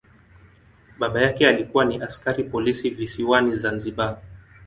[0.99, 4.17] Baba yake alikuwa ni askari polisi visiwani Zanzibar.